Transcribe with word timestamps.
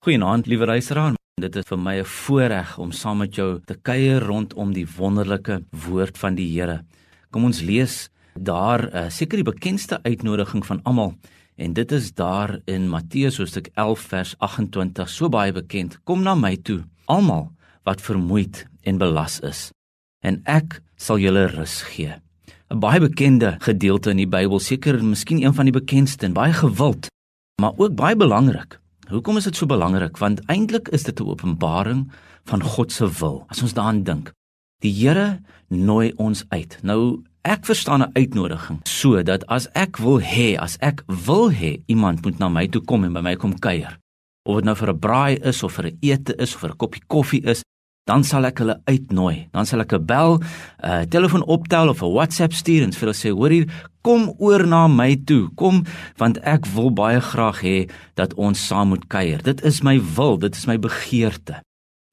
Goeienaand, 0.00 0.46
liewe 0.46 0.64
luisteraar. 0.64 1.12
Dit 1.36 1.56
is 1.60 1.66
vir 1.68 1.78
my 1.78 1.98
'n 2.00 2.04
voorreg 2.04 2.78
om 2.78 2.92
saam 2.92 3.18
met 3.18 3.34
jou 3.34 3.60
te 3.60 3.74
kuier 3.74 4.22
rondom 4.24 4.72
die 4.72 4.86
wonderlike 4.96 5.64
woord 5.70 6.18
van 6.18 6.34
die 6.34 6.48
Here. 6.54 6.84
Kom 7.30 7.44
ons 7.44 7.60
lees 7.60 8.08
daar 8.34 8.94
uh, 8.94 9.10
seker 9.10 9.36
die 9.36 9.52
bekendste 9.52 10.00
uitnodiging 10.02 10.64
van 10.66 10.80
almal 10.84 11.12
en 11.56 11.72
dit 11.72 11.92
is 11.92 12.14
daar 12.14 12.60
in 12.64 12.88
Matteus 12.88 13.36
hoofstuk 13.36 13.68
11 13.74 14.00
vers 14.00 14.34
28, 14.38 15.08
so 15.08 15.28
baie 15.28 15.52
bekend. 15.52 15.98
Kom 16.04 16.22
na 16.22 16.34
my 16.34 16.56
toe, 16.56 16.80
almal 17.04 17.52
wat 17.84 18.00
vermoeid 18.00 18.66
en 18.82 18.96
belas 18.96 19.40
is, 19.40 19.70
en 20.24 20.40
ek 20.46 20.80
sal 20.96 21.18
julle 21.18 21.44
rus 21.46 21.82
gee. 21.82 22.14
'n 22.70 22.80
Baie 22.80 23.00
bekende 23.00 23.56
gedeelte 23.60 24.10
in 24.10 24.16
die 24.16 24.26
Bybel, 24.26 24.60
seker 24.60 25.04
miskien 25.04 25.44
een 25.44 25.54
van 25.54 25.64
die 25.64 25.78
bekendste 25.80 26.24
en 26.26 26.32
baie 26.32 26.52
gewild, 26.52 27.08
maar 27.60 27.76
ook 27.76 27.94
baie 27.94 28.16
belangrik. 28.16 28.79
Hoekom 29.10 29.40
is 29.40 29.48
dit 29.48 29.56
so 29.58 29.66
belangrik? 29.66 30.20
Want 30.22 30.38
eintlik 30.46 30.88
is 30.94 31.02
dit 31.02 31.20
'n 31.20 31.26
openbaring 31.26 32.12
van 32.44 32.62
God 32.62 32.92
se 32.92 33.10
wil. 33.18 33.44
As 33.48 33.62
ons 33.62 33.72
daaraan 33.72 34.02
dink. 34.02 34.32
Die 34.78 34.92
Here 34.92 35.40
nooi 35.68 36.12
ons 36.16 36.44
uit. 36.48 36.78
Nou 36.82 37.22
ek 37.42 37.64
verstaan 37.64 38.02
'n 38.02 38.10
uitnodiging 38.12 38.78
sodat 38.82 39.46
as 39.46 39.68
ek 39.72 39.96
wil 39.96 40.20
hê, 40.20 40.56
as 40.58 40.76
ek 40.80 41.02
wil 41.06 41.50
hê 41.50 41.82
iemand 41.86 42.22
moet 42.22 42.38
na 42.38 42.48
my 42.48 42.66
toe 42.66 42.82
kom 42.84 43.04
en 43.04 43.12
by 43.12 43.20
my 43.20 43.36
kom 43.36 43.58
kuier. 43.58 43.98
Of 44.42 44.54
dit 44.54 44.64
nou 44.64 44.74
vir 44.76 44.88
'n 44.88 44.98
braai 44.98 45.36
is 45.42 45.62
of 45.62 45.72
vir 45.72 45.86
'n 45.86 45.98
ete 46.00 46.34
is 46.36 46.54
of 46.54 46.60
vir 46.60 46.70
'n 46.70 46.76
koppie 46.76 47.02
koffie 47.06 47.44
is, 47.44 47.62
dan 48.06 48.24
sal 48.24 48.44
ek 48.44 48.58
hulle 48.58 48.80
uitnooi. 48.84 49.48
Dan 49.52 49.66
sal 49.66 49.80
ek 49.80 49.92
'n 49.92 50.06
bel, 50.06 50.38
'n 50.38 50.44
uh, 50.84 51.02
telefoon 51.02 51.44
optel 51.44 51.88
of 51.88 52.02
'n 52.02 52.12
WhatsApp 52.12 52.52
stuur 52.52 52.82
en 52.82 52.92
vir 52.92 53.00
hulle 53.00 53.14
sê, 53.14 53.30
"Hoor 53.30 53.50
hier, 53.50 53.66
kom 54.02 54.34
oor 54.38 54.66
na 54.66 54.86
my 54.88 55.16
toe. 55.24 55.48
Kom 55.54 55.84
want 56.16 56.38
ek 56.42 56.66
wil 56.74 56.90
baie 56.90 57.20
graag 57.20 57.62
hê 57.62 57.78
dat 58.14 58.34
ons 58.34 58.66
saam 58.66 58.94
moet 58.94 59.06
kuier. 59.08 59.42
Dit 59.42 59.64
is 59.64 59.82
my 59.82 59.98
wil, 60.16 60.38
dit 60.38 60.54
is 60.56 60.66
my 60.66 60.78
begeerte." 60.78 61.62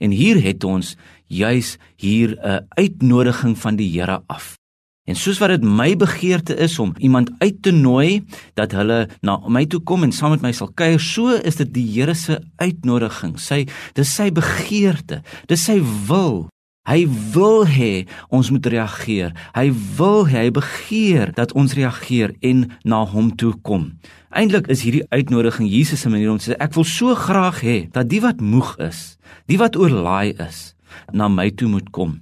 En 0.00 0.10
hier 0.10 0.40
het 0.42 0.64
ons 0.64 0.96
juis 1.26 1.76
hier 1.96 2.38
'n 2.40 2.66
uitnodiging 2.68 3.58
van 3.58 3.76
die 3.76 3.90
Here 3.92 4.22
af. 4.26 4.56
En 5.04 5.16
soos 5.16 5.38
wat 5.38 5.48
dit 5.48 5.64
my 5.66 5.96
begeerte 5.96 6.54
is 6.56 6.78
om 6.78 6.92
iemand 6.98 7.30
uit 7.38 7.62
te 7.62 7.70
nooi 7.70 8.24
dat 8.54 8.72
hulle 8.72 9.08
na 9.20 9.40
my 9.48 9.64
toe 9.66 9.80
kom 9.80 10.02
en 10.06 10.12
saam 10.12 10.30
met 10.36 10.44
my 10.44 10.52
sal 10.52 10.70
kuier, 10.78 11.00
so 11.00 11.34
is 11.34 11.56
dit 11.56 11.72
die 11.74 11.86
Here 11.94 12.14
se 12.14 12.38
uitnodiging. 12.56 13.38
Sy 13.40 13.64
dis 13.94 14.14
sy 14.14 14.30
begeerte, 14.30 15.22
dis 15.50 15.64
sy 15.64 15.80
wil. 16.06 16.46
Hy 16.88 17.04
wil 17.34 17.66
hê 17.68 18.06
ons 18.32 18.50
moet 18.50 18.66
reageer. 18.66 19.34
Hy 19.54 19.66
wil 19.98 20.24
hê 20.30 20.46
hy 20.46 20.52
begeer 20.56 21.34
dat 21.36 21.52
ons 21.52 21.76
reageer 21.76 22.32
en 22.40 22.64
na 22.84 23.02
hom 23.04 23.28
toe 23.36 23.52
kom. 23.62 23.92
Eintlik 24.32 24.70
is 24.72 24.82
hierdie 24.86 25.04
uitnodiging 25.12 25.68
Jesus 25.68 26.00
se 26.00 26.08
manier 26.08 26.32
om 26.32 26.40
te 26.40 26.50
sê 26.50 26.58
ek 26.58 26.74
wil 26.78 26.88
so 26.88 27.14
graag 27.14 27.60
hê 27.66 27.78
dat 27.92 28.08
die 28.08 28.22
wat 28.24 28.40
moeg 28.40 28.76
is, 28.80 29.20
die 29.50 29.60
wat 29.60 29.76
oorlaai 29.76 30.32
is, 30.40 30.72
na 31.12 31.28
my 31.28 31.50
toe 31.50 31.68
moet 31.68 31.92
kom 31.94 32.20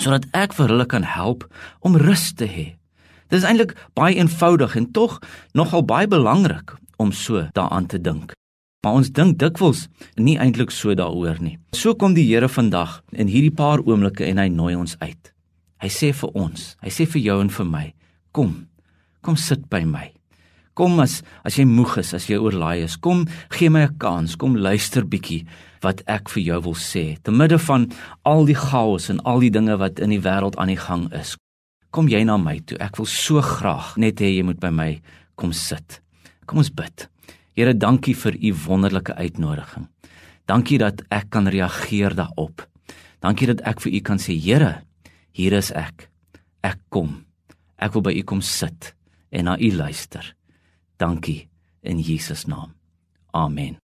sodat 0.00 0.26
ek 0.36 0.54
vir 0.56 0.72
hulle 0.72 0.86
kan 0.88 1.06
help 1.08 1.46
om 1.80 1.96
rus 1.96 2.30
te 2.36 2.48
hê. 2.50 2.66
Dit 3.32 3.40
is 3.40 3.46
eintlik 3.48 3.74
baie 3.98 4.16
eenvoudig 4.20 4.76
en 4.78 4.90
tog 4.92 5.18
nogal 5.56 5.86
baie 5.88 6.08
belangrik 6.08 6.76
om 7.02 7.12
so 7.12 7.46
daaraan 7.56 7.88
te 7.90 8.00
dink. 8.00 8.36
Maar 8.86 9.00
ons 9.00 9.08
dink 9.10 9.40
dikwels 9.42 9.88
nie 10.14 10.36
eintlik 10.38 10.70
so 10.70 10.94
daaroor 10.94 11.40
nie. 11.42 11.56
So 11.74 11.96
kom 11.98 12.12
die 12.14 12.22
Here 12.28 12.46
vandag 12.46 13.00
in 13.10 13.26
hierdie 13.26 13.50
paar 13.50 13.80
oomblikke 13.82 14.22
en 14.28 14.38
hy 14.38 14.44
nooi 14.54 14.76
ons 14.78 14.94
uit. 15.00 15.32
Hy 15.82 15.90
sê 15.90 16.12
vir 16.14 16.36
ons, 16.38 16.68
hy 16.84 16.92
sê 16.94 17.06
vir 17.10 17.24
jou 17.24 17.36
en 17.42 17.50
vir 17.50 17.66
my, 17.66 17.82
kom. 18.30 18.52
Kom 19.26 19.34
sit 19.34 19.64
by 19.72 19.80
my. 19.90 20.04
Kom 20.78 21.02
as 21.02 21.16
as 21.42 21.58
jy 21.58 21.64
moeg 21.66 21.96
is, 22.04 22.12
as 22.14 22.28
jy 22.30 22.38
oorlaai 22.38 22.84
is, 22.84 22.94
kom 22.94 23.24
gee 23.56 23.72
my 23.74 23.88
'n 23.88 23.98
kans, 23.98 24.36
kom 24.36 24.54
luister 24.54 25.02
bietjie 25.02 25.42
wat 25.82 26.06
ek 26.06 26.30
vir 26.30 26.42
jou 26.44 26.60
wil 26.70 26.78
sê. 26.78 27.18
Te 27.24 27.32
midde 27.32 27.58
van 27.58 27.90
al 28.22 28.46
die 28.46 28.54
chaos 28.54 29.10
en 29.10 29.18
al 29.24 29.40
die 29.40 29.50
dinge 29.50 29.76
wat 29.78 29.98
in 29.98 30.10
die 30.10 30.22
wêreld 30.22 30.54
aan 30.58 30.70
die 30.70 30.78
gang 30.86 31.12
is, 31.12 31.36
kom 31.90 32.06
jy 32.06 32.22
na 32.22 32.36
my 32.36 32.60
toe. 32.60 32.78
Ek 32.78 32.98
wil 32.98 33.06
so 33.06 33.42
graag 33.42 33.96
net 33.96 34.20
hê 34.20 34.36
jy 34.36 34.44
moet 34.44 34.60
by 34.60 34.70
my 34.70 35.00
kom 35.34 35.52
sit. 35.52 36.00
Kom 36.46 36.58
ons 36.58 36.70
bid. 36.70 37.08
Here, 37.56 37.72
dankie 37.72 38.12
vir 38.16 38.36
u 38.36 38.52
wonderlike 38.66 39.14
uitnodiging. 39.16 39.86
Dankie 40.44 40.78
dat 40.78 41.00
ek 41.08 41.30
kan 41.32 41.48
reageer 41.48 42.14
daarop. 42.14 42.66
Dankie 43.24 43.48
dat 43.48 43.62
ek 43.64 43.80
vir 43.80 43.96
u 43.96 44.00
kan 44.04 44.20
sê, 44.20 44.36
Here, 44.36 44.82
hier 45.32 45.56
is 45.56 45.72
ek. 45.72 46.10
Ek 46.60 46.78
kom. 46.92 47.24
Ek 47.80 47.96
wil 47.96 48.04
by 48.04 48.12
u 48.12 48.22
kom 48.28 48.44
sit 48.44 48.92
en 49.32 49.48
na 49.48 49.56
u 49.56 49.72
luister. 49.72 50.34
Dankie 51.00 51.48
in 51.82 52.00
Jesus 52.00 52.44
naam. 52.44 52.76
Amen. 53.32 53.80